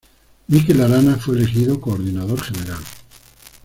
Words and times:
Mikel 0.47 0.81
Arana 0.81 1.15
fue 1.17 1.35
elegido 1.35 1.79
coordinador 1.79 2.41
general. 2.41 2.81